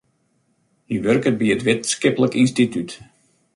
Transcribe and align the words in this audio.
Hy 0.87 0.95
wurket 1.03 1.35
by 1.39 1.47
in 1.53 1.63
wittenskiplik 1.65 2.33
ynstitút. 2.41 2.91